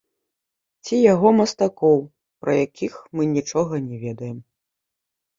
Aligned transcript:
Ці 0.85 0.95
яго 1.13 1.27
мастакоў, 1.39 1.99
пра 2.45 2.55
якіх 2.65 2.93
мы 3.19 3.27
нічога 3.35 3.73
не 3.91 3.97
ведаем. 4.05 4.39